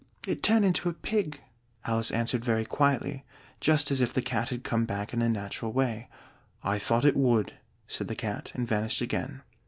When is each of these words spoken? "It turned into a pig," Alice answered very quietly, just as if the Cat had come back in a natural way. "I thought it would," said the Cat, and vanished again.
"It 0.25 0.41
turned 0.41 0.65
into 0.65 0.89
a 0.89 0.93
pig," 0.95 1.41
Alice 1.85 2.09
answered 2.09 2.43
very 2.43 2.65
quietly, 2.65 3.23
just 3.59 3.91
as 3.91 4.01
if 4.01 4.11
the 4.11 4.23
Cat 4.23 4.49
had 4.49 4.63
come 4.63 4.85
back 4.85 5.13
in 5.13 5.21
a 5.21 5.29
natural 5.29 5.71
way. 5.73 6.09
"I 6.63 6.79
thought 6.79 7.05
it 7.05 7.15
would," 7.15 7.53
said 7.87 8.07
the 8.07 8.15
Cat, 8.15 8.51
and 8.55 8.67
vanished 8.67 9.01
again. 9.01 9.43